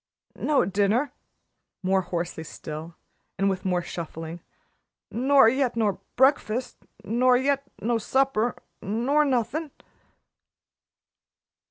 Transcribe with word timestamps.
"No 0.35 0.65
dinner," 0.65 1.13
more 1.83 2.01
hoarsely 2.01 2.43
still 2.43 2.95
and 3.37 3.51
with 3.51 3.63
more 3.63 3.83
shuffling, 3.83 4.39
"nor 5.11 5.47
yet 5.47 5.75
no 5.75 6.01
bre'fast 6.15 6.77
nor 7.03 7.37
yet 7.37 7.61
no 7.81 7.99
supper 7.99 8.55
nor 8.81 9.23
nothin'." 9.23 9.69